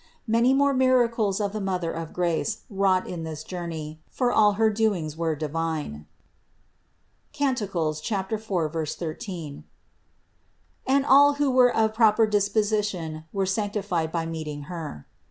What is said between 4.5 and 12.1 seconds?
her doings were divine (Cant. 4, 13), and all who were of